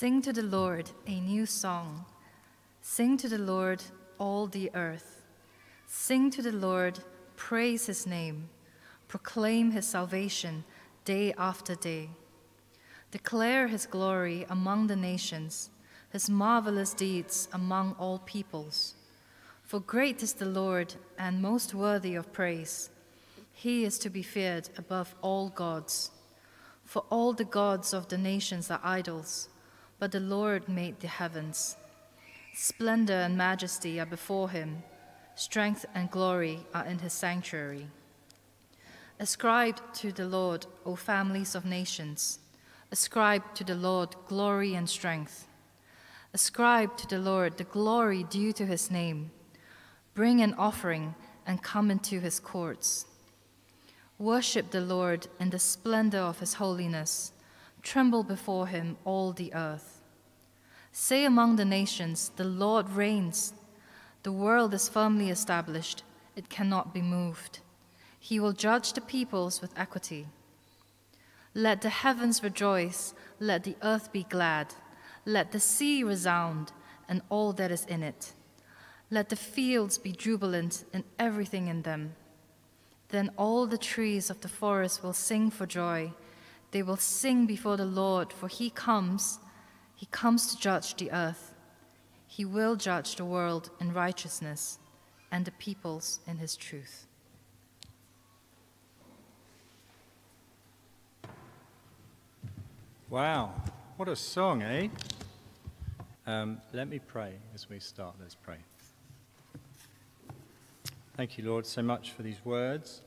[0.00, 2.06] Sing to the Lord a new song.
[2.80, 3.82] Sing to the Lord,
[4.18, 5.26] all the earth.
[5.86, 7.00] Sing to the Lord,
[7.36, 8.48] praise his name.
[9.08, 10.64] Proclaim his salvation
[11.04, 12.08] day after day.
[13.10, 15.68] Declare his glory among the nations,
[16.08, 18.94] his marvelous deeds among all peoples.
[19.64, 22.88] For great is the Lord and most worthy of praise.
[23.52, 26.10] He is to be feared above all gods.
[26.86, 29.50] For all the gods of the nations are idols,
[30.00, 31.76] but the Lord made the heavens.
[32.54, 34.82] Splendor and majesty are before him,
[35.36, 37.86] strength and glory are in his sanctuary.
[39.20, 42.38] Ascribe to the Lord, O families of nations.
[42.90, 45.46] Ascribe to the Lord glory and strength.
[46.32, 49.30] Ascribe to the Lord the glory due to his name.
[50.14, 51.14] Bring an offering
[51.46, 53.06] and come into his courts.
[54.18, 57.32] Worship the Lord in the splendor of his holiness.
[57.82, 60.00] Tremble before him, all the earth.
[60.92, 63.54] Say among the nations, The Lord reigns.
[64.22, 66.02] The world is firmly established,
[66.36, 67.60] it cannot be moved.
[68.18, 70.26] He will judge the peoples with equity.
[71.54, 74.74] Let the heavens rejoice, let the earth be glad,
[75.24, 76.72] let the sea resound,
[77.08, 78.34] and all that is in it.
[79.10, 82.14] Let the fields be jubilant and everything in them.
[83.08, 86.12] Then all the trees of the forest will sing for joy.
[86.70, 89.40] They will sing before the Lord, for he comes,
[89.94, 91.54] he comes to judge the earth.
[92.26, 94.78] He will judge the world in righteousness
[95.32, 97.06] and the peoples in his truth.
[103.08, 103.52] Wow,
[103.96, 104.86] what a song, eh?
[106.28, 108.14] Um, let me pray as we start.
[108.20, 108.58] Let's pray.
[111.16, 113.02] Thank you, Lord, so much for these words,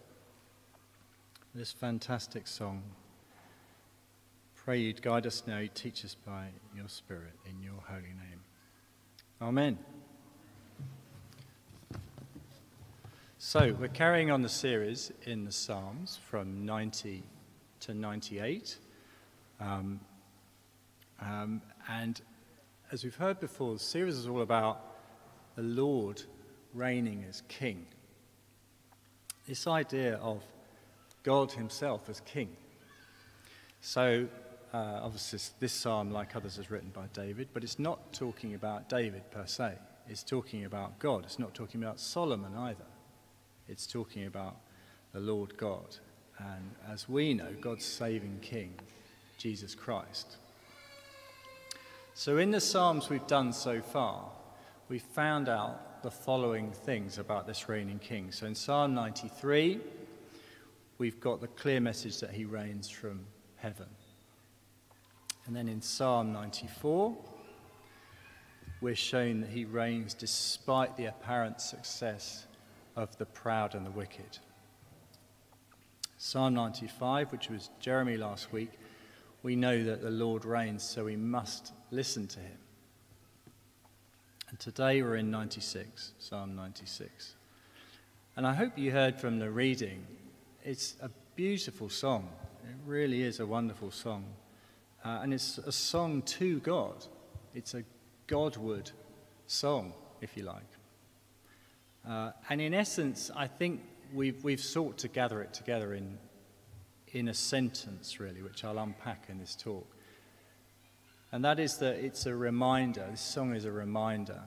[1.55, 2.83] this fantastic song.
[4.66, 8.39] Pray you'd guide us now, you'd teach us by your Spirit in your holy name.
[9.42, 9.78] Amen.
[13.38, 17.23] So, we're carrying on the series in the Psalms from 90
[17.82, 18.77] to 98.
[19.60, 19.99] Um,
[21.21, 22.21] um, and
[22.93, 24.95] as we've heard before, the series is all about
[25.58, 26.23] the Lord
[26.73, 27.86] reigning as king.
[29.45, 30.42] This idea of
[31.23, 32.55] God Himself as king.
[33.82, 34.30] So,
[34.73, 38.89] uh, obviously, this psalm, like others, is written by David, but it's not talking about
[38.89, 39.73] David per se.
[40.10, 41.23] It's talking about God.
[41.26, 42.86] It's not talking about Solomon either.
[43.67, 44.58] It's talking about
[45.14, 45.98] the Lord God.
[46.39, 48.73] And as we know, God's saving king
[49.38, 50.38] Jesus Christ.
[52.16, 54.30] So, in the Psalms we've done so far,
[54.89, 58.32] we've found out the following things about this reigning king.
[58.32, 59.80] So, in Psalm 93,
[60.98, 63.22] we've got the clear message that he reigns from
[63.56, 63.88] heaven.
[65.45, 67.15] And then in Psalm 94,
[68.81, 72.45] we're shown that he reigns despite the apparent success
[72.95, 74.39] of the proud and the wicked.
[76.17, 78.71] Psalm 95, which was Jeremy last week,
[79.42, 82.58] we know that the Lord reigns, so we must listen to him.
[84.49, 87.36] And today we're in 96, Psalm 96.
[88.37, 90.05] And I hope you heard from the reading,
[90.64, 92.30] it's a beautiful song.
[92.64, 94.23] It really is a wonderful song.
[95.03, 97.05] Uh, and it's a song to God.
[97.53, 97.83] It's a
[98.27, 98.91] Godward
[99.47, 100.64] song, if you like.
[102.08, 103.81] Uh, and in essence, I think
[104.14, 106.17] we've, we've sought to gather it together in
[107.14, 109.87] in a sentence, really, which I'll unpack in this talk.
[111.31, 114.41] And that is that it's a reminder, this song is a reminder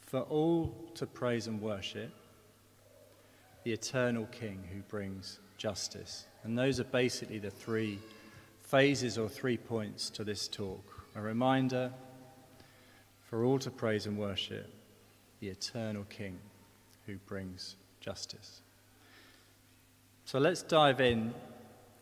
[0.00, 2.10] for all to praise and worship
[3.64, 6.26] the eternal King who brings justice.
[6.44, 7.98] And those are basically the three
[8.66, 11.06] phases or three points to this talk.
[11.14, 11.92] A reminder
[13.20, 14.72] for all to praise and worship
[15.40, 16.38] the eternal King
[17.06, 18.60] who brings justice.
[20.24, 21.32] So let's dive in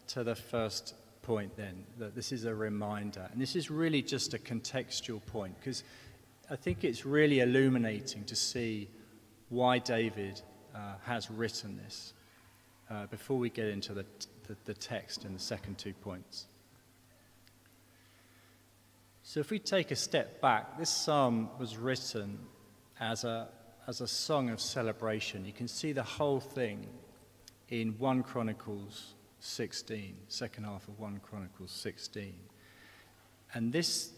[0.08, 3.28] to the first point then, that this is a reminder.
[3.32, 5.84] And this is really just a contextual point because
[6.50, 8.88] I think it's really illuminating to see
[9.48, 10.40] why David
[10.74, 12.14] uh, has written this
[12.90, 14.04] uh, before we get into the,
[14.46, 16.46] the, the text in the second two points.
[19.26, 22.38] So, if we take a step back, this psalm was written
[23.00, 23.48] as a,
[23.86, 25.46] as a song of celebration.
[25.46, 26.86] You can see the whole thing
[27.70, 32.34] in 1 Chronicles 16, second half of 1 Chronicles 16.
[33.54, 34.10] And this,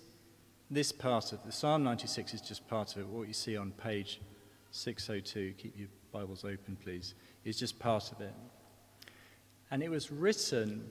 [0.73, 3.07] this part of the Psalm 96 is just part of it.
[3.07, 4.21] What you see on page
[4.73, 7.15] 602, keep your Bibles open, please,
[7.45, 8.35] is just part of it.
[9.71, 10.91] And it was written,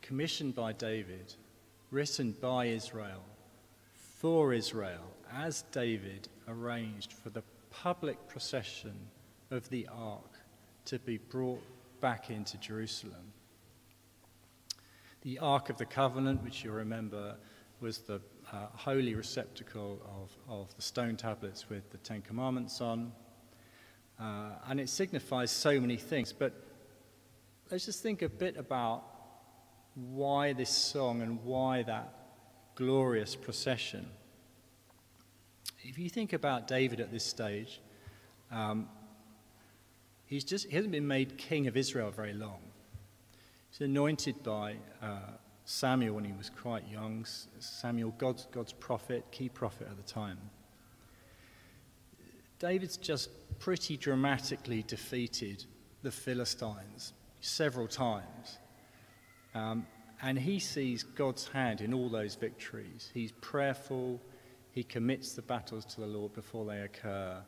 [0.00, 1.34] commissioned by David,
[1.92, 3.22] written by Israel,
[3.92, 8.94] for Israel, as David arranged for the public procession
[9.50, 10.40] of the ark
[10.86, 11.62] to be brought
[12.00, 13.32] back into Jerusalem.
[15.20, 17.36] The Ark of the Covenant, which you remember
[17.80, 23.12] was the uh, holy receptacle of, of the stone tablets with the Ten Commandments on.
[24.18, 26.32] Uh, and it signifies so many things.
[26.32, 26.54] But
[27.70, 29.11] let's just think a bit about
[29.94, 32.14] why this song and why that
[32.74, 34.06] glorious procession.
[35.82, 37.80] If you think about David at this stage,
[38.50, 38.88] um,
[40.26, 42.60] he's just, he hasn't been made king of Israel very long.
[43.70, 45.18] He's anointed by uh,
[45.64, 47.26] Samuel when he was quite young.
[47.58, 50.38] Samuel, God's, God's prophet, key prophet at the time.
[52.58, 55.64] David's just pretty dramatically defeated
[56.02, 58.58] the Philistines several times.
[59.54, 59.86] Um,
[60.22, 63.10] and he sees God's hand in all those victories.
[63.12, 64.20] He's prayerful,
[64.70, 67.42] he commits the battles to the Lord before they occur,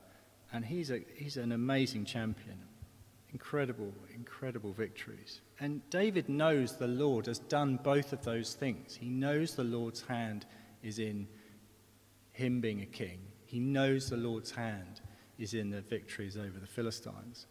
[0.53, 2.59] and he's, a, he's an amazing champion.
[3.33, 5.41] Incredible, incredible victories.
[5.59, 8.95] And David knows the Lord has done both of those things.
[8.95, 10.47] He knows the Lord's hand
[10.83, 11.27] is in
[12.33, 15.01] him being a king, he knows the Lord's hand
[15.39, 17.47] is in the victories over the Philistines.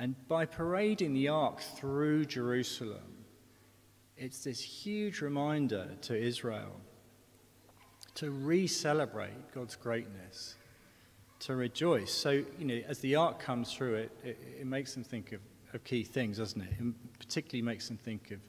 [0.00, 3.26] And by parading the ark through Jerusalem,
[4.16, 6.80] it's this huge reminder to Israel
[8.14, 10.56] to re celebrate God's greatness,
[11.40, 12.10] to rejoice.
[12.10, 15.40] So, you know, as the ark comes through, it, it, it makes them think of,
[15.74, 16.70] of key things, doesn't it?
[16.80, 18.40] It particularly makes them think of,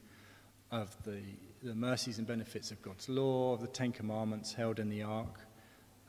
[0.71, 1.19] of the,
[1.63, 5.41] the mercies and benefits of God's law, of the Ten Commandments held in the ark.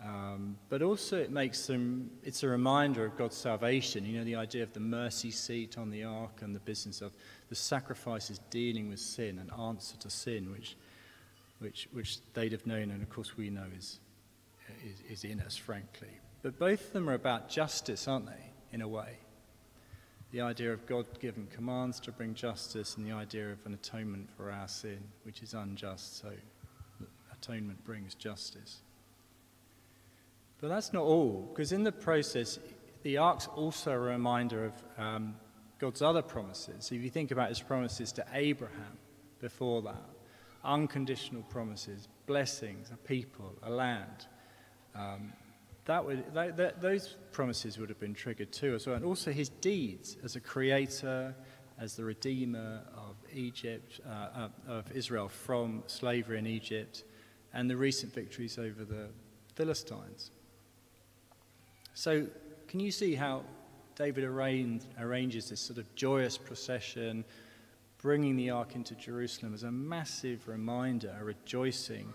[0.05, 4.05] Um, but also, it makes them, it's a reminder of God's salvation.
[4.05, 7.13] You know, the idea of the mercy seat on the ark and the business of
[7.49, 10.77] the sacrifices dealing with sin and answer to sin, which,
[11.61, 14.01] which, which they'd have known, and of course we know is,
[14.85, 16.19] is, is in us, frankly.
[16.43, 19.19] But both of them are about justice, aren't they, in a way?
[20.33, 24.31] The idea of God given commands to bring justice and the idea of an atonement
[24.37, 26.33] for our sin, which is unjust, so
[27.33, 28.81] atonement brings justice.
[30.63, 32.61] But that's not all, because in the process,
[33.03, 35.35] the ark's also a reminder of um,
[35.81, 36.93] God's other promises.
[36.93, 38.97] If you think about his promises to Abraham
[39.41, 40.05] before that,
[40.63, 44.29] unconditional promises, blessings, a people, a land,
[44.95, 45.33] um,
[45.87, 48.95] that would, that, that, those promises would have been triggered too as well.
[48.95, 51.35] And also his deeds as a creator,
[51.81, 57.03] as the redeemer of Egypt, uh, of Israel from slavery in Egypt,
[57.53, 59.09] and the recent victories over the
[59.57, 60.31] Philistines.
[61.95, 62.27] So,
[62.69, 63.45] can you see how
[63.97, 67.25] David arranges this sort of joyous procession,
[67.99, 72.13] bringing the ark into Jerusalem as a massive reminder, a rejoicing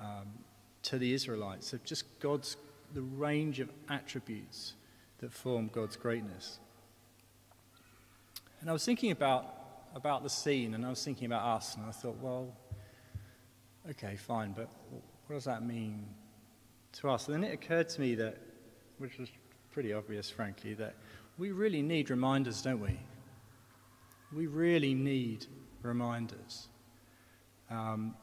[0.00, 0.28] um,
[0.82, 2.56] to the Israelites of just God's,
[2.94, 4.74] the range of attributes
[5.18, 6.58] that form God's greatness.
[8.60, 9.46] And I was thinking about,
[9.94, 12.54] about the scene, and I was thinking about us, and I thought, well,
[13.90, 14.70] okay, fine, but
[15.26, 16.06] what does that mean
[16.92, 17.26] to us?
[17.28, 18.36] And then it occurred to me that
[19.00, 19.30] which was
[19.72, 20.94] pretty obvious, frankly, that
[21.38, 23.00] we really need reminders, don't we?
[24.30, 25.46] We really need
[25.82, 26.68] reminders.
[27.70, 28.14] Um,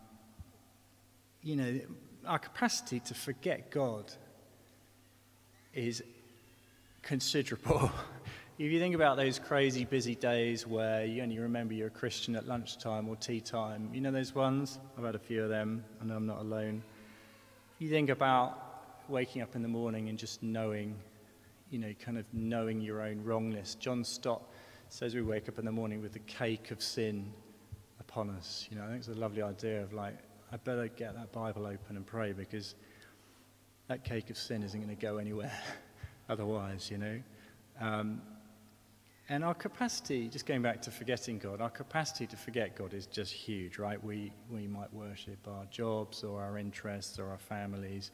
[1.41, 1.79] you know,
[2.27, 4.11] our capacity to forget God
[5.73, 6.03] is
[7.01, 7.91] considerable.
[8.59, 12.35] if you think about those crazy busy days where you only remember you're a Christian
[12.35, 14.77] at lunchtime or tea time, you know those ones?
[14.95, 16.83] I've had a few of them, and I'm not alone.
[17.75, 18.66] If You think about
[19.09, 20.95] waking up in the morning and just knowing,
[21.69, 23.75] you know, kind of knowing your own wrongness.
[23.75, 24.41] John Stott
[24.89, 27.31] says we wake up in the morning with the cake of sin
[27.99, 28.67] upon us.
[28.69, 30.17] You know, I think it's a lovely idea of like,
[30.51, 32.75] I better get that Bible open and pray because
[33.87, 35.51] that cake of sin isn't going to go anywhere
[36.29, 37.19] otherwise, you know.
[37.79, 38.21] Um,
[39.29, 43.07] and our capacity, just going back to forgetting God, our capacity to forget God is
[43.07, 44.01] just huge, right?
[44.01, 48.11] We, we might worship our jobs or our interests or our families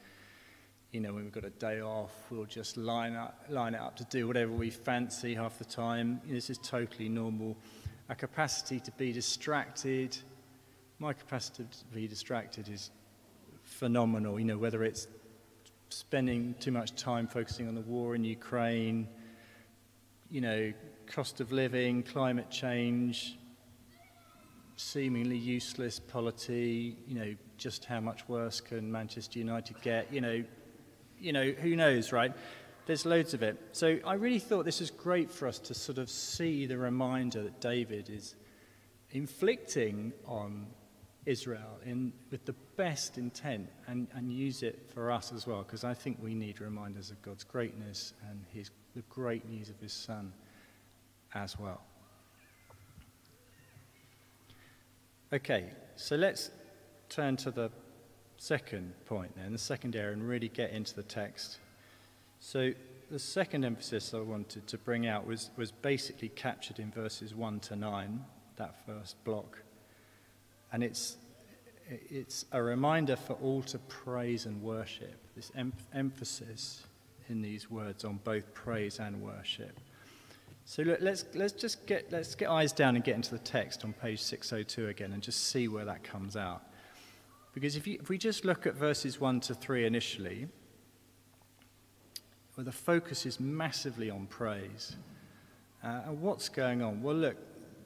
[0.94, 3.96] you know, when we've got a day off, we'll just line, up, line it up
[3.96, 6.20] to do whatever we fancy half the time.
[6.24, 7.56] This is totally normal.
[8.08, 10.16] Our capacity to be distracted,
[11.00, 12.92] my capacity to be distracted is
[13.64, 14.38] phenomenal.
[14.38, 15.08] You know, whether it's
[15.88, 19.08] spending too much time focusing on the war in Ukraine,
[20.30, 20.72] you know,
[21.08, 23.36] cost of living, climate change,
[24.76, 30.44] seemingly useless polity, you know, just how much worse can Manchester United get, you know,
[31.20, 32.32] you know, who knows, right?
[32.86, 33.58] There's loads of it.
[33.72, 37.42] So I really thought this is great for us to sort of see the reminder
[37.42, 38.34] that David is
[39.12, 40.66] inflicting on
[41.24, 45.84] Israel in, with the best intent and, and use it for us as well, because
[45.84, 49.92] I think we need reminders of God's greatness and his, the great news of his
[49.92, 50.32] Son
[51.34, 51.80] as well.
[55.32, 56.50] Okay, so let's
[57.08, 57.70] turn to the
[58.38, 61.58] second point then, the second area, and really get into the text.
[62.40, 62.72] So,
[63.10, 67.60] the second emphasis I wanted to bring out was, was basically captured in verses 1
[67.60, 68.24] to 9,
[68.56, 69.62] that first block.
[70.72, 71.16] And it's,
[71.88, 76.82] it's a reminder for all to praise and worship, this em- emphasis
[77.28, 79.78] in these words on both praise and worship.
[80.66, 83.84] So look, let's, let's just get, let's get eyes down and get into the text
[83.84, 86.62] on page 602 again and just see where that comes out.
[87.54, 90.48] Because if, you, if we just look at verses 1 to 3 initially,
[92.54, 94.96] where the focus is massively on praise.
[95.82, 97.02] Uh, and what's going on?
[97.02, 97.36] Well, look,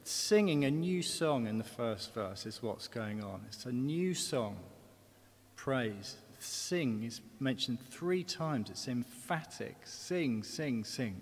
[0.03, 3.41] singing a new song in the first verse is what's going on.
[3.47, 4.57] It's a new song,
[5.55, 6.17] praise.
[6.39, 8.69] Sing is mentioned three times.
[8.69, 9.75] It's emphatic.
[9.83, 11.21] Sing, sing, sing.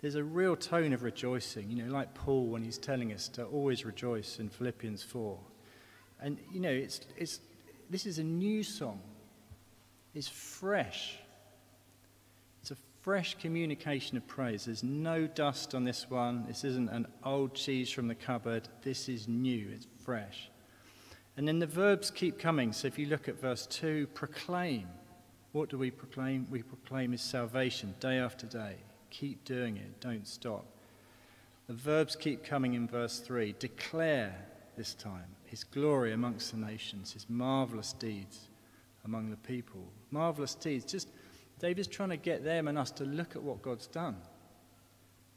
[0.00, 3.44] There's a real tone of rejoicing, you know, like Paul when he's telling us to
[3.44, 5.38] always rejoice in Philippians 4.
[6.24, 7.40] And, you know, it's, it's,
[7.90, 8.98] this is a new song.
[10.14, 11.18] It's fresh.
[12.62, 14.64] It's a fresh communication of praise.
[14.64, 16.46] There's no dust on this one.
[16.46, 18.66] This isn't an old cheese from the cupboard.
[18.80, 19.68] This is new.
[19.74, 20.48] It's fresh.
[21.36, 22.72] And then the verbs keep coming.
[22.72, 24.88] So if you look at verse 2, proclaim.
[25.52, 26.46] What do we proclaim?
[26.50, 28.76] We proclaim his salvation day after day.
[29.10, 30.00] Keep doing it.
[30.00, 30.64] Don't stop.
[31.66, 33.56] The verbs keep coming in verse 3.
[33.58, 34.34] Declare
[34.76, 38.48] this time his glory amongst the nations, his marvelous deeds
[39.04, 39.86] among the people.
[40.10, 40.84] Marvelous deeds.
[40.84, 41.10] Just
[41.60, 44.16] David's trying to get them and us to look at what God's done.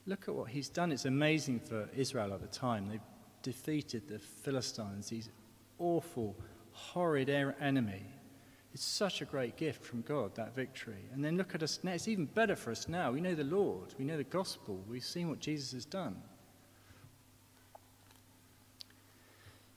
[0.08, 0.91] Look at what he's done.
[0.91, 2.89] It's amazing for Israel at the time.
[2.89, 3.00] They've
[3.44, 5.29] defeated the Philistines, these
[5.77, 6.36] awful,
[6.72, 8.06] horrid er-, enemy.
[8.74, 11.10] It's such a great gift from God, that victory.
[11.13, 11.91] And then look at us now.
[11.91, 13.12] It's even better for us now.
[13.12, 16.22] We know the Lord, we know the gospel, we've seen what Jesus has done.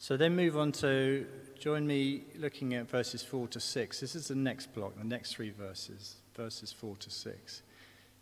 [0.03, 1.27] So then move on to
[1.59, 4.01] join me looking at verses 4 to 6.
[4.01, 7.63] This is the next block, the next three verses, verses 4 to 6.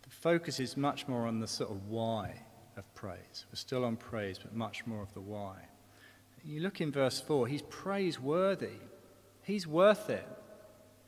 [0.01, 2.33] The focus is much more on the sort of why
[2.75, 3.45] of praise.
[3.49, 5.55] We're still on praise, but much more of the why.
[6.43, 8.81] You look in verse 4, he's praiseworthy.
[9.43, 10.27] He's worth it.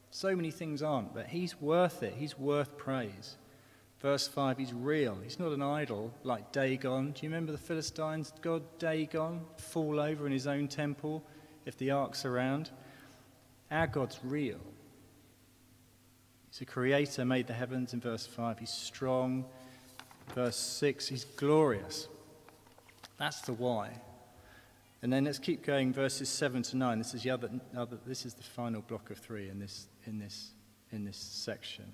[0.09, 2.13] So many things aren't, but he's worth it.
[2.17, 3.35] He's worth praise.
[4.01, 5.15] Verse 5, he's real.
[5.23, 7.11] He's not an idol like Dagon.
[7.11, 11.23] Do you remember the Philistines' god Dagon fall over in his own temple
[11.67, 12.71] if the ark's around?
[13.69, 14.59] Our God's real.
[16.49, 18.57] He's a creator, made the heavens in verse 5.
[18.57, 19.45] He's strong.
[20.33, 22.07] Verse 6, he's glorious.
[23.17, 23.91] That's the why.
[25.03, 26.97] And then let's keep going, verses 7 to 9.
[26.97, 30.17] This is, the other, other, this is the final block of three in this, in
[30.17, 30.53] this,
[30.91, 31.85] in this section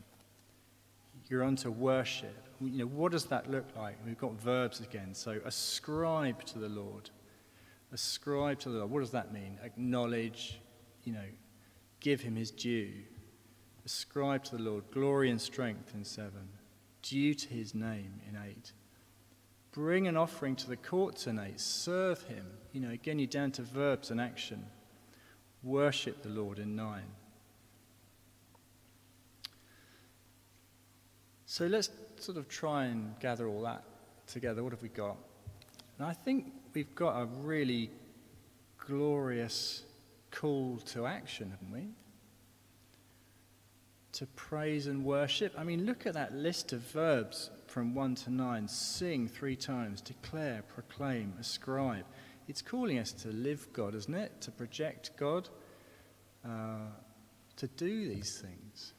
[1.29, 2.48] you're on to worship.
[2.60, 3.98] You know, what does that look like?
[4.05, 5.13] We've got verbs again.
[5.13, 7.10] So ascribe to the Lord.
[7.91, 8.91] Ascribe to the Lord.
[8.91, 9.57] What does that mean?
[9.63, 10.60] Acknowledge,
[11.03, 11.25] you know,
[12.00, 12.91] give him his due.
[13.86, 16.50] Ascribe to the Lord glory and strength in seven.
[17.01, 18.74] Due to his name in eight.
[19.72, 21.60] Bring an offering to the courts in eight.
[21.60, 22.46] Serve him.
[22.74, 24.65] You know, again, you're down to verbs and action.
[25.63, 27.12] Worship the Lord in nine.
[31.57, 33.83] So let's sort of try and gather all that
[34.27, 34.63] together.
[34.63, 35.17] What have we got?
[35.97, 37.89] And I think we've got a really
[38.77, 39.81] glorious
[40.29, 41.87] call to action, haven't we?
[44.19, 45.51] To praise and worship.
[45.57, 49.99] I mean, look at that list of verbs from 1 to 9 sing three times,
[49.99, 52.05] declare, proclaim, ascribe.
[52.47, 54.41] It's calling us to live God, isn't it?
[54.41, 55.49] To project God,
[56.45, 56.91] uh,
[57.55, 58.93] to do these things,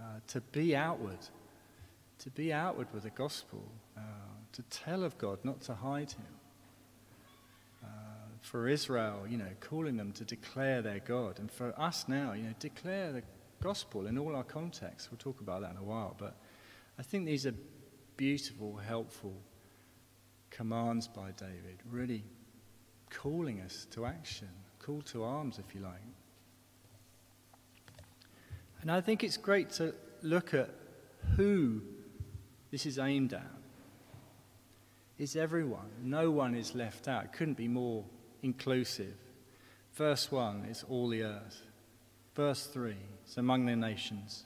[0.00, 1.18] uh, to be outward
[2.22, 3.64] to be outward with the gospel,
[3.96, 4.00] uh,
[4.52, 6.26] to tell of God, not to hide him.
[7.82, 7.88] Uh,
[8.40, 11.40] for Israel, you know, calling them to declare their God.
[11.40, 13.22] And for us now, you know, declare the
[13.60, 15.10] gospel in all our contexts.
[15.10, 16.14] We'll talk about that in a while.
[16.16, 16.36] But
[16.98, 17.54] I think these are
[18.16, 19.34] beautiful, helpful
[20.50, 22.22] commands by David, really
[23.10, 24.48] calling us to action,
[24.78, 25.94] call to arms, if you like.
[28.80, 30.70] And I think it's great to look at
[31.36, 31.82] who
[32.72, 33.46] this is aimed at
[35.18, 35.90] is everyone.
[36.02, 37.24] No one is left out.
[37.24, 38.04] It couldn't be more
[38.42, 39.14] inclusive.
[39.94, 41.62] Verse 1 is all the earth.
[42.34, 42.96] Verse 3
[43.28, 44.44] is among the nations.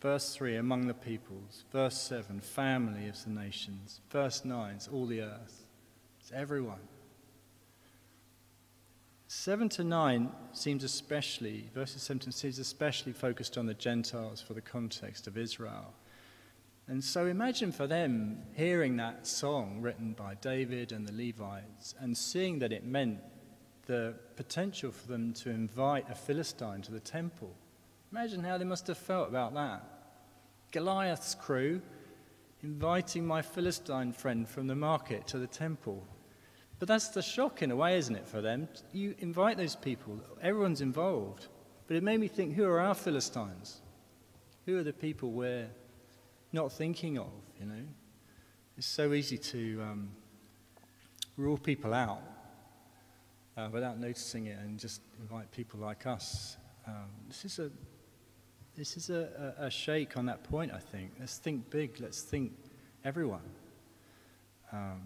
[0.00, 1.64] Verse 3, among the peoples.
[1.70, 4.00] Verse 7, family of the nations.
[4.10, 5.66] Verse 9 is all the earth.
[6.20, 6.88] It's everyone.
[9.28, 14.40] 7 to 9 seems especially, verses 7 to 9 seems especially focused on the Gentiles
[14.40, 15.94] for the context of Israel.
[16.86, 22.16] And so imagine for them hearing that song written by David and the Levites and
[22.16, 23.20] seeing that it meant
[23.86, 27.54] the potential for them to invite a Philistine to the temple.
[28.12, 29.82] Imagine how they must have felt about that.
[30.72, 31.80] Goliath's crew
[32.62, 36.06] inviting my Philistine friend from the market to the temple.
[36.78, 38.68] But that's the shock in a way, isn't it, for them?
[38.92, 41.48] You invite those people, everyone's involved.
[41.86, 43.80] But it made me think who are our Philistines?
[44.66, 45.68] Who are the people we're
[46.54, 47.82] not thinking of, you know?
[48.78, 50.10] It's so easy to um,
[51.36, 52.22] rule people out
[53.56, 56.56] uh, without noticing it and just invite people like us.
[56.86, 57.70] Um, this is a
[58.76, 61.12] this is a, a, a, shake on that point, I think.
[61.20, 62.00] Let's think big.
[62.00, 62.52] Let's think
[63.04, 63.48] everyone.
[64.72, 65.02] Um,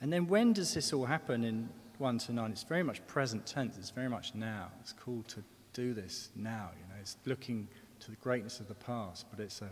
[0.00, 2.52] and then when does this all happen in 1 to 9?
[2.52, 3.76] It's very much present tense.
[3.76, 4.70] It's very much now.
[4.80, 6.70] It's cool to do this now.
[6.80, 7.66] You know, it's looking
[8.04, 9.70] to the greatness of the past, but it's a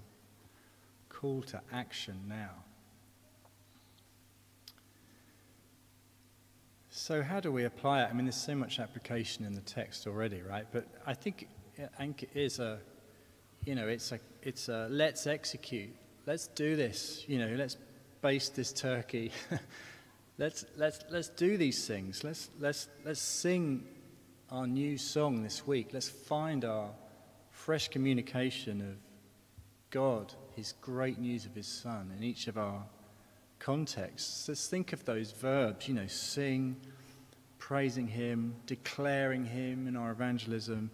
[1.08, 2.50] call to action now.
[6.88, 8.08] So, how do we apply it?
[8.10, 10.66] I mean, there's so much application in the text already, right?
[10.72, 12.78] But I think it is a,
[13.64, 15.94] you know, it's a, it's a let's execute,
[16.26, 17.76] let's do this, you know, let's
[18.20, 19.32] baste this turkey,
[20.38, 23.86] let's, let's, let's do these things, let's, let's, let's sing
[24.50, 26.90] our new song this week, let's find our
[27.62, 28.96] fresh communication of
[29.90, 32.82] God, His great news of His Son in each of our
[33.60, 34.48] contexts.
[34.48, 36.74] Let's think of those verbs, you know, sing,
[37.60, 40.90] praising Him, declaring Him in our evangelism,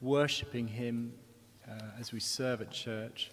[0.00, 1.12] worshipping Him
[1.70, 3.30] uh, as we serve at church.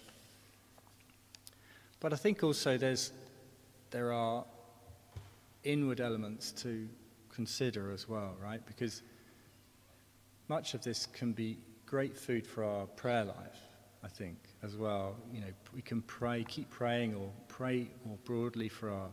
[1.98, 3.10] But I think also there's,
[3.90, 4.44] there are
[5.64, 6.88] inward elements to
[7.28, 8.64] consider as well, right?
[8.66, 9.02] Because
[10.46, 13.60] much of this can be great food for our prayer life,
[14.04, 15.16] I think, as well.
[15.32, 19.08] You know, we can pray, keep praying, or pray more broadly for our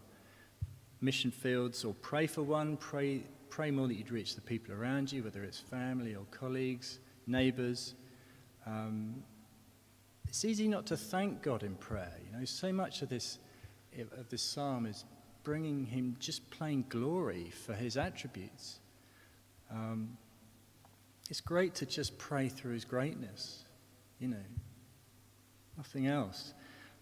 [0.99, 5.09] mission fields, or pray for one, pray, pray more that you'd reach the people around
[5.09, 7.95] you, whether it's family or colleagues, neighbors.
[8.65, 9.23] Um,
[10.27, 12.17] it's easy not to thank God in prayer.
[12.25, 13.39] You know, so much of this
[14.11, 15.05] of this psalm is
[15.45, 18.79] bringing Him just plain glory for His attributes.
[19.71, 20.17] Um,
[21.29, 23.63] it's great to just pray through his greatness,
[24.19, 24.43] you know,
[25.77, 26.53] nothing else.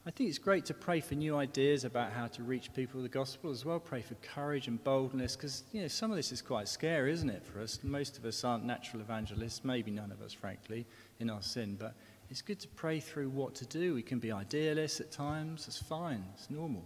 [0.06, 3.10] I think it's great to pray for new ideas about how to reach people with
[3.10, 3.80] the gospel as well.
[3.80, 7.30] Pray for courage and boldness because, you know, some of this is quite scary, isn't
[7.30, 7.80] it, for us?
[7.84, 10.86] Most of us aren't natural evangelists, maybe none of us, frankly,
[11.20, 11.96] in our sin, but
[12.30, 13.94] it's good to pray through what to do.
[13.94, 16.84] We can be idealists at times, it's fine, it's normal.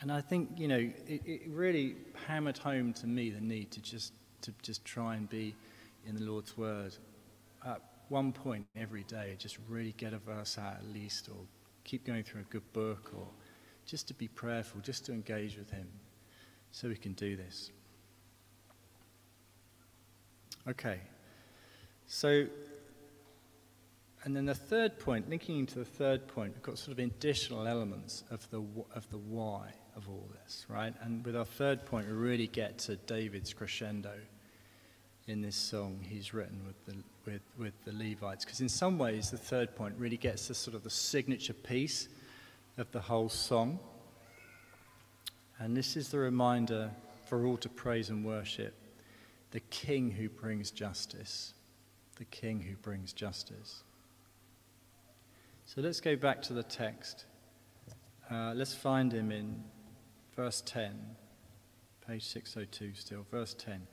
[0.00, 1.94] And I think, you know, it, it really
[2.26, 4.12] hammered home to me the need to just
[4.46, 5.54] to just try and be
[6.06, 6.94] in the Lord's Word
[7.66, 11.36] at one point every day, just really get a verse out at least, or
[11.84, 13.26] keep going through a good book, or
[13.84, 15.88] just to be prayerful, just to engage with Him,
[16.70, 17.72] so we can do this.
[20.68, 21.00] Okay,
[22.06, 22.46] so,
[24.24, 27.66] and then the third point, linking into the third point, we've got sort of additional
[27.66, 28.62] elements of the,
[28.94, 30.94] of the why of all this, right?
[31.02, 34.12] And with our third point, we really get to David's crescendo
[35.26, 38.44] in this song he's written with the, with, with the Levites.
[38.44, 42.08] Because in some ways, the third point really gets the sort of the signature piece
[42.78, 43.78] of the whole song.
[45.58, 46.90] And this is the reminder
[47.26, 48.74] for all to praise and worship
[49.52, 51.54] the King who brings justice.
[52.16, 53.82] The King who brings justice.
[55.64, 57.24] So let's go back to the text.
[58.30, 59.64] Uh, let's find him in
[60.34, 60.94] verse 10,
[62.06, 63.86] page 602 still, verse 10.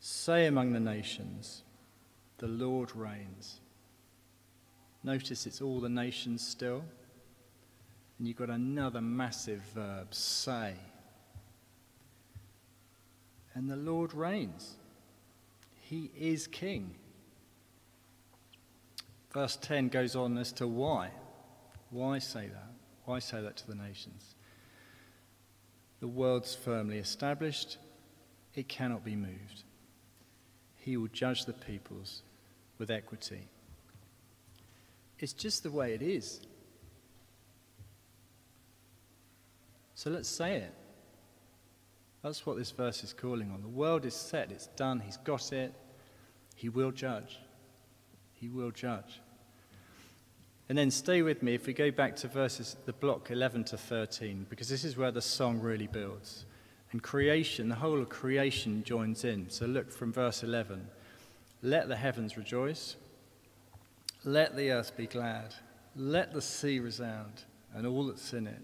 [0.00, 1.62] Say among the nations,
[2.38, 3.60] the Lord reigns.
[5.04, 6.82] Notice it's all the nations still.
[8.18, 10.74] And you've got another massive verb, say.
[13.54, 14.76] And the Lord reigns.
[15.82, 16.94] He is king.
[19.32, 21.10] Verse 10 goes on as to why.
[21.90, 22.72] Why say that?
[23.04, 24.34] Why say that to the nations?
[26.00, 27.76] The world's firmly established,
[28.54, 29.64] it cannot be moved
[30.80, 32.22] he will judge the peoples
[32.78, 33.48] with equity.
[35.18, 36.40] It's just the way it is.
[39.94, 40.74] So let's say it.
[42.22, 43.62] That's what this verse is calling on.
[43.62, 45.74] The world is set, it's done, he's got it.
[46.54, 47.38] He will judge.
[48.32, 49.20] He will judge.
[50.68, 53.76] And then stay with me if we go back to verses, the block 11 to
[53.76, 56.44] 13, because this is where the song really builds.
[56.92, 59.48] And creation, the whole of creation joins in.
[59.48, 60.88] So look from verse 11.
[61.62, 62.96] Let the heavens rejoice.
[64.24, 65.54] Let the earth be glad.
[65.94, 68.60] Let the sea resound and all that's in it.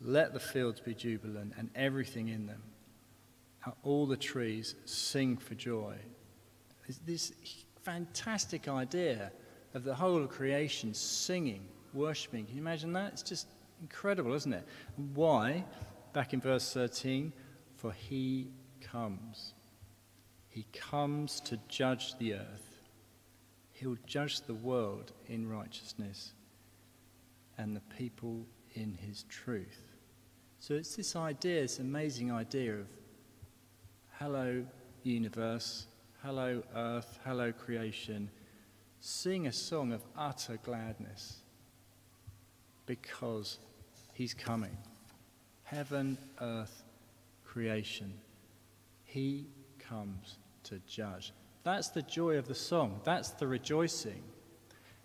[0.00, 2.62] Let the fields be jubilant and everything in them.
[3.84, 5.94] All the trees sing for joy.
[7.06, 7.32] This
[7.82, 9.30] fantastic idea
[9.74, 12.46] of the whole of creation singing, worshipping.
[12.46, 13.12] Can you imagine that?
[13.12, 13.46] It's just
[13.80, 14.66] incredible, isn't it?
[15.14, 15.64] Why?
[16.12, 17.32] Back in verse 13,
[17.82, 18.46] for he
[18.80, 19.54] comes.
[20.48, 22.70] He comes to judge the earth.
[23.72, 26.32] He'll judge the world in righteousness
[27.58, 29.82] and the people in his truth.
[30.60, 32.86] So it's this idea, this amazing idea of
[34.20, 34.64] hello,
[35.02, 35.86] universe,
[36.22, 38.30] hello, earth, hello, creation.
[39.00, 41.38] Sing a song of utter gladness
[42.86, 43.58] because
[44.12, 44.76] he's coming.
[45.64, 46.84] Heaven, earth,
[47.52, 48.14] creation.
[49.04, 49.46] He
[49.78, 51.34] comes to judge.
[51.64, 53.00] That's the joy of the song.
[53.04, 54.22] That's the rejoicing.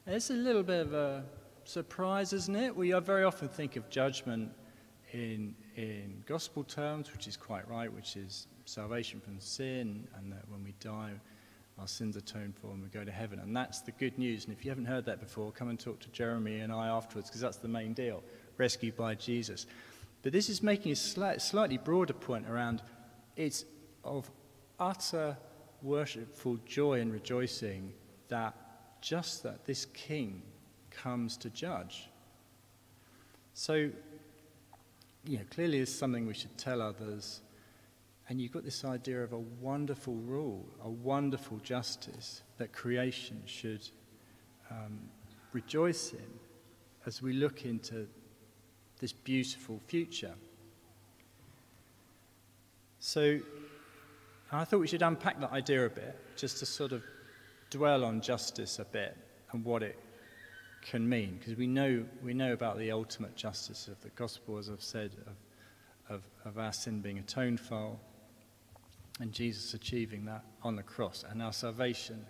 [0.05, 1.25] it's a little bit of a
[1.65, 2.73] surprise, isn't it?
[2.73, 4.49] We very often think of judgment
[5.11, 10.47] in, in gospel terms, which is quite right, which is salvation from sin, and that
[10.47, 11.11] when we die,
[11.77, 13.39] our sins are atoned for and we go to heaven.
[13.39, 14.45] And that's the good news.
[14.45, 17.29] And if you haven't heard that before, come and talk to Jeremy and I afterwards,
[17.29, 18.23] because that's the main deal
[18.57, 19.67] rescued by Jesus.
[20.23, 22.81] But this is making a slightly broader point around
[23.35, 23.65] it's
[24.03, 24.29] of
[24.79, 25.37] utter
[25.81, 27.93] worshipful joy and rejoicing
[28.29, 28.55] that
[29.01, 30.41] just that this king
[30.89, 32.09] comes to judge.
[33.53, 33.89] So,
[35.25, 37.41] you know, clearly it's something we should tell others.
[38.29, 43.87] And you've got this idea of a wonderful rule, a wonderful justice that creation should
[44.69, 44.99] um,
[45.53, 46.39] rejoice in
[47.05, 48.07] as we look into
[48.99, 50.33] this beautiful future.
[52.99, 53.39] So
[54.51, 57.03] I thought we should unpack that idea a bit, just to sort of
[57.69, 59.15] dwell on justice a bit
[59.51, 59.99] and what it
[60.81, 64.69] can mean, because we know, we know about the ultimate justice of the gospel, as
[64.69, 67.97] I've said, of, of, of our sin being atoned for,
[69.19, 71.25] and Jesus achieving that on the cross.
[71.29, 72.25] And our salvation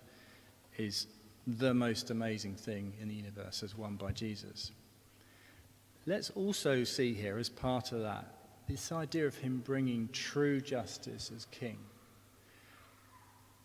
[0.78, 1.08] is
[1.46, 4.72] the most amazing thing in the universe as won by Jesus.
[6.08, 8.34] Let's also see here, as part of that,
[8.70, 11.78] this idea of him bringing true justice as king,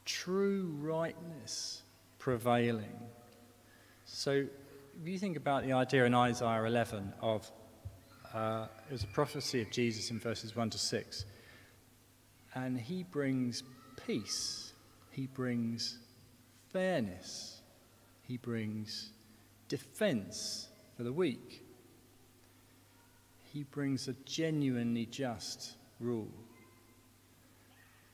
[0.05, 1.83] true rightness
[2.19, 2.99] prevailing.
[4.07, 4.33] So
[5.01, 7.49] if you think about the idea in Isaiah 11 of
[8.35, 11.25] uh, it was a prophecy of Jesus in verses 1 to 6,
[12.57, 13.63] and he brings
[14.05, 14.73] peace,
[15.13, 15.99] he brings
[16.73, 17.61] fairness,
[18.27, 19.11] he brings
[19.69, 21.62] defense for the weak,
[23.53, 26.33] he brings a genuinely just rule.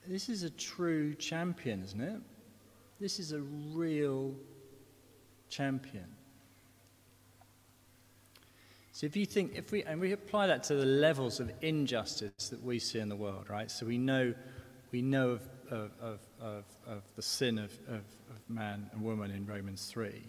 [0.07, 2.21] This is a true champion, isn't it?
[2.99, 4.35] This is a real
[5.49, 6.07] champion.
[8.91, 12.49] So if you think, if we, and we apply that to the levels of injustice
[12.49, 13.71] that we see in the world, right?
[13.71, 14.35] So we know,
[14.91, 15.91] we know of, of,
[16.41, 20.21] of, of, the sin of, of, of man and woman in Romans 3.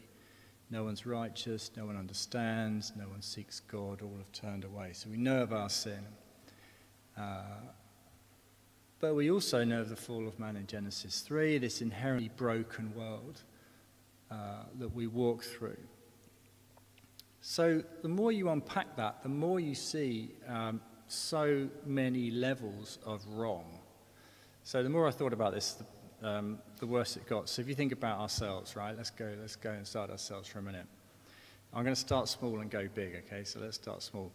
[0.72, 4.92] No one's righteous, no one understands, no one seeks God, all have turned away.
[4.94, 6.06] So we know of our sin.
[7.18, 7.42] Uh,
[9.00, 12.94] but we also know of the fall of man in Genesis 3, this inherently broken
[12.94, 13.42] world
[14.30, 15.78] uh, that we walk through.
[17.42, 23.26] So the more you unpack that, the more you see um, so many levels of
[23.28, 23.80] wrong.
[24.64, 25.86] So the more I thought about this, the,
[26.24, 27.50] um, the worse it got.
[27.50, 28.96] So if you think about ourselves, right?
[28.96, 29.34] Let's go.
[29.40, 30.86] Let's go start ourselves for a minute.
[31.74, 33.24] I'm going to start small and go big.
[33.28, 34.32] Okay, so let's start small.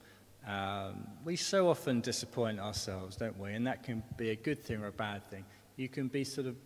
[0.47, 3.55] Um, we so often disappoint ourselves, don't we?
[3.55, 5.45] And that can be a good thing or a bad thing.
[5.77, 6.57] You can be sort of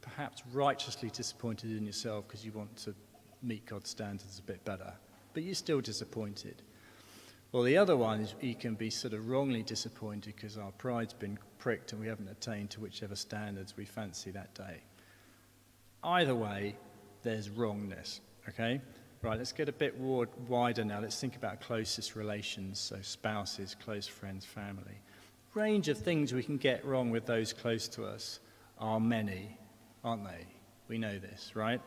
[0.00, 2.94] perhaps righteously disappointed in yourself because you want to
[3.42, 4.92] meet God's standards a bit better
[5.38, 6.62] but you're still disappointed.
[7.50, 11.14] Well, the other one is you can be sort of wrongly disappointed because our pride's
[11.14, 14.82] been pricked and we haven't attained to whichever standards we fancy that day.
[16.04, 16.76] Either way,
[17.22, 18.82] there's wrongness, okay?
[19.22, 21.00] Right, let's get a bit wider now.
[21.00, 25.00] Let's think about closest relations, so spouses, close friends, family.
[25.54, 28.40] Range of things we can get wrong with those close to us
[28.78, 29.56] are many,
[30.04, 30.44] aren't they?
[30.86, 31.80] We know this, right?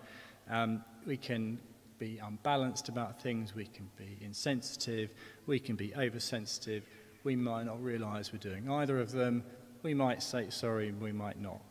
[0.49, 1.59] Um, we can
[2.01, 5.13] be unbalanced about things, we can be insensitive,
[5.45, 6.83] we can be oversensitive,
[7.23, 9.43] we might not realize we're doing either of them,
[9.83, 11.61] we might say sorry, we might not.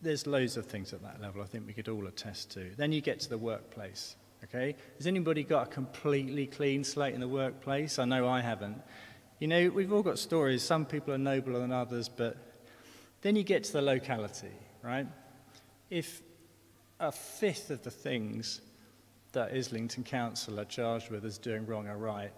[0.00, 2.70] There's loads of things at that level I think we could all attest to.
[2.78, 4.74] Then you get to the workplace, Okay?
[4.96, 7.98] Has anybody got a completely clean slate in the workplace?
[7.98, 8.80] I know I haven't.
[9.38, 10.62] You know, we've all got stories.
[10.62, 12.38] Some people are nobler than others, but
[13.20, 15.06] then you get to the locality, right?
[15.90, 16.22] If
[17.00, 18.60] a fifth of the things
[19.32, 22.30] that Islington Council are charged with as doing wrong are right,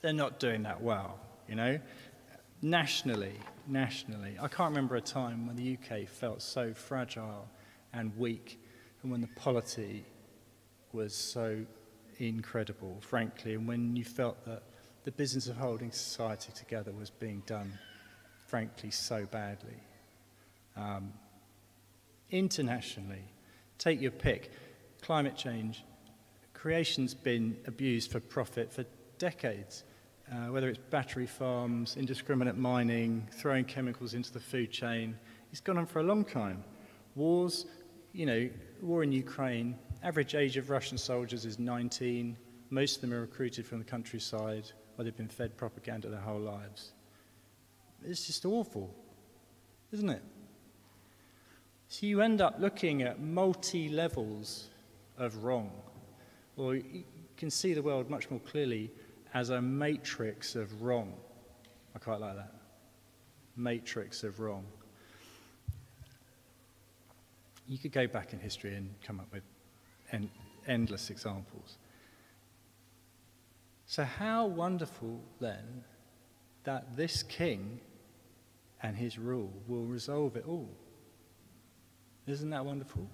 [0.00, 1.18] they're not doing that well,
[1.48, 1.78] you know?
[2.62, 3.34] Nationally,
[3.66, 7.46] nationally, I can't remember a time when the UK felt so fragile
[7.92, 8.60] and weak
[9.02, 10.04] and when the polity
[10.92, 11.64] was so
[12.18, 14.62] incredible, frankly, and when you felt that
[15.04, 17.78] the business of holding society together was being done,
[18.46, 19.76] frankly, so badly.
[20.76, 21.12] Um,
[22.30, 23.24] internationally,
[23.78, 24.52] take your pick.
[25.00, 25.84] Climate change,
[26.52, 28.84] creation's been abused for profit for
[29.18, 29.84] decades.
[30.30, 35.16] Uh, whether it's battery farms, indiscriminate mining, throwing chemicals into the food chain,
[35.50, 36.62] it's gone on for a long time.
[37.14, 37.64] Wars,
[38.12, 38.50] you know,
[38.82, 42.36] war in Ukraine, average age of Russian soldiers is 19.
[42.68, 46.40] Most of them are recruited from the countryside where they've been fed propaganda their whole
[46.40, 46.92] lives.
[48.04, 48.94] It's just awful,
[49.92, 50.22] isn't it?
[51.88, 54.68] So you end up looking at multi levels
[55.16, 55.70] of wrong,
[56.56, 57.04] or you
[57.36, 58.90] can see the world much more clearly
[59.32, 61.14] as a matrix of wrong.
[61.96, 62.52] I quite like that.
[63.56, 64.64] Matrix of wrong.
[67.66, 69.42] You could go back in history and come up with
[70.12, 70.30] en-
[70.66, 71.78] endless examples.
[73.86, 75.84] So, how wonderful then
[76.64, 77.80] that this king
[78.82, 80.68] and his rule will resolve it all.
[82.28, 83.08] Isn't that wonderful?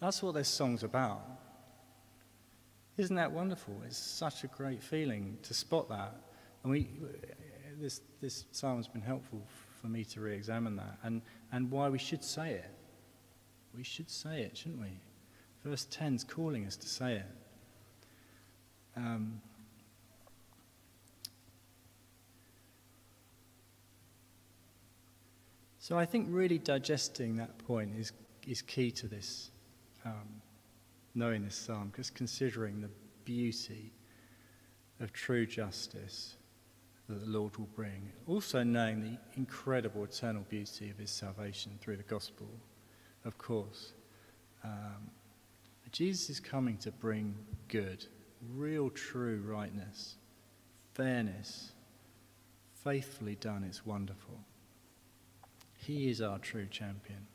[0.00, 1.22] That's what this song's about.
[2.96, 3.74] Isn't that wonderful?
[3.86, 6.14] It's such a great feeling to spot that.
[6.62, 6.88] And we,
[7.80, 9.42] this, this psalm has been helpful
[9.80, 12.70] for me to re examine that and, and why we should say it.
[13.76, 14.98] We should say it, shouldn't we?
[15.64, 17.26] Verse 10's calling us to say it.
[18.96, 19.40] Um,
[25.88, 28.12] so I think really digesting that point is,
[28.46, 29.50] is key to this.
[30.04, 30.42] Um,
[31.14, 32.90] knowing this psalm, just considering the
[33.24, 33.90] beauty
[35.00, 36.36] of true justice
[37.08, 38.12] that the Lord will bring.
[38.26, 42.48] Also, knowing the incredible eternal beauty of his salvation through the gospel,
[43.24, 43.94] of course.
[44.62, 45.08] Um,
[45.90, 47.34] Jesus is coming to bring
[47.68, 48.04] good,
[48.54, 50.16] real, true rightness,
[50.92, 51.72] fairness,
[52.84, 53.64] faithfully done.
[53.64, 54.38] It's wonderful.
[55.88, 57.26] He is our true champion.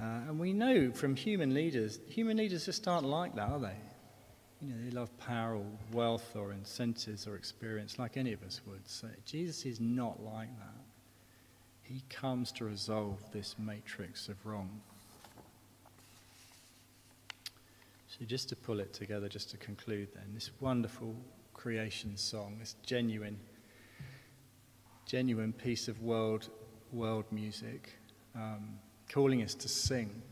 [0.00, 3.76] Uh, and we know from human leaders, human leaders just aren't like that, are they?
[4.62, 8.62] You know, they love power or wealth or incentives or experience like any of us
[8.66, 8.80] would.
[8.88, 10.84] So Jesus is not like that.
[11.82, 14.70] He comes to resolve this matrix of wrong.
[18.06, 21.14] So just to pull it together, just to conclude then, this wonderful
[21.52, 23.38] creation song, this genuine,
[25.08, 26.50] genuine piece of world,
[26.92, 27.98] world music.
[28.36, 30.22] Um, calling us to sing.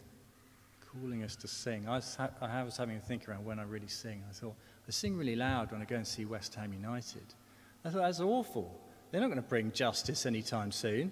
[0.93, 1.89] Calling us to sing.
[1.89, 4.23] I was, ha- I was having a think around when I really sing.
[4.29, 4.55] I thought,
[4.87, 7.25] I sing really loud when I go and see West Ham United.
[7.85, 8.79] I thought, that's awful.
[9.11, 11.11] They're not going to bring justice anytime soon.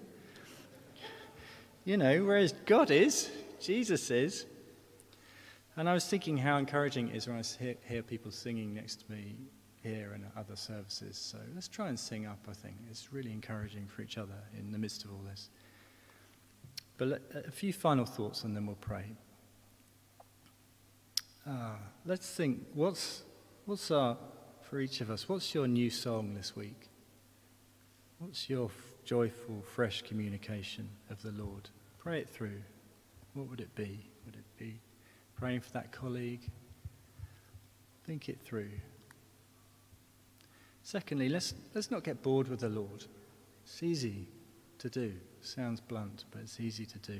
[1.85, 4.45] You know, whereas God is, Jesus is.
[5.75, 9.05] And I was thinking how encouraging it is when I hear, hear people singing next
[9.05, 9.35] to me
[9.85, 11.15] here and other services.
[11.17, 12.75] So let's try and sing up, I think.
[12.89, 15.49] It's really encouraging for each other in the midst of all this.
[16.97, 19.05] But a few final thoughts and then we'll pray.
[21.47, 23.21] Uh, let's think what's,
[23.65, 24.17] what's our,
[24.61, 26.89] for each of us, what's your new song this week?
[28.17, 28.71] What's your f-
[29.03, 31.69] joyful, fresh communication of the Lord?
[31.99, 32.63] Pray it through.
[33.33, 34.09] What would it be?
[34.25, 34.79] Would it be
[35.35, 36.49] praying for that colleague?
[38.05, 38.71] Think it through.
[40.85, 43.05] Secondly, let's, let's not get bored with the Lord.
[43.63, 44.27] It's easy
[44.77, 45.13] to do.
[45.41, 47.13] Sounds blunt, but it's easy to do.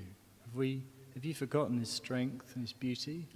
[0.44, 0.84] Have, we,
[1.16, 3.28] have you forgotten his strength and his beauty?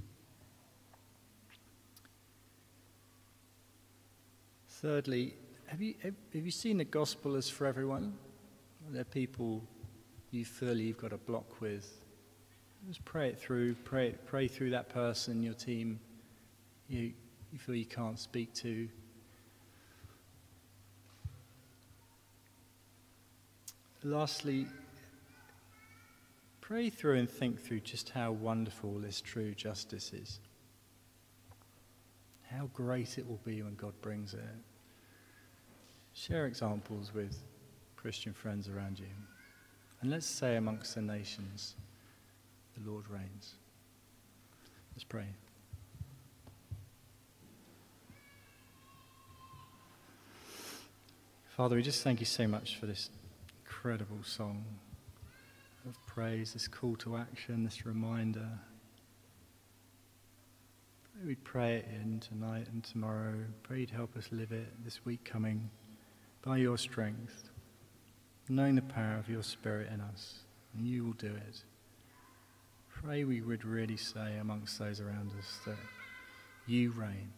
[4.68, 5.34] Thirdly,
[5.66, 8.14] have you, have, have you seen the gospel as for everyone?
[8.88, 9.64] Are there people
[10.30, 11.92] you feel you've got a block with?
[12.88, 13.74] Just pray it through.
[13.84, 16.00] Pray, pray through that person, your team,
[16.88, 17.14] you,
[17.52, 18.88] you feel you can't speak to.
[24.04, 24.68] lastly,
[26.62, 30.40] pray through and think through just how wonderful this true justice is.
[32.52, 34.40] How great it will be when God brings it.
[36.14, 37.38] Share examples with
[37.96, 39.06] Christian friends around you.
[40.02, 41.76] And let's say amongst the nations,
[42.78, 43.56] the Lord reigns.
[44.94, 45.28] Let's pray.
[51.56, 53.10] Father, we just thank you so much for this
[53.82, 54.66] incredible song
[55.88, 58.60] of praise, this call to action, this reminder.
[61.14, 63.36] Pray we'd pray it in tonight and tomorrow.
[63.64, 65.70] Pray you'd help us live it this week coming
[66.42, 67.52] by your strength,
[68.50, 70.40] knowing the power of your Spirit in us,
[70.76, 71.64] and you will do it.
[72.90, 75.78] Pray we would really say amongst those around us that
[76.68, 77.32] you reign.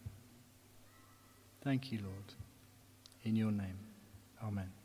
[1.62, 2.34] Thank you, Lord.
[3.22, 3.78] In your name,
[4.44, 4.81] amen.